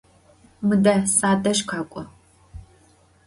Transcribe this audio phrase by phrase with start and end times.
[0.67, 2.03] Mıde sadej khak'o!